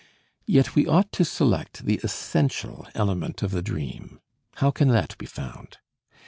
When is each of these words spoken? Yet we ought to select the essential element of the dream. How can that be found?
Yet 0.47 0.73
we 0.73 0.87
ought 0.87 1.11
to 1.11 1.23
select 1.23 1.85
the 1.85 1.99
essential 2.03 2.87
element 2.95 3.43
of 3.43 3.51
the 3.51 3.61
dream. 3.61 4.19
How 4.55 4.71
can 4.71 4.87
that 4.87 5.15
be 5.19 5.27
found? 5.27 5.77